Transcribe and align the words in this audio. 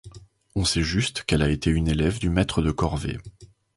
On 0.55 0.65
sait 0.65 0.81
juste 0.81 1.21
qu'elle 1.21 1.43
a 1.43 1.49
été 1.51 1.69
une 1.69 1.87
élève 1.87 2.17
du 2.17 2.29
Maître 2.31 2.63
de 2.63 2.71
Corvée. 2.71 3.19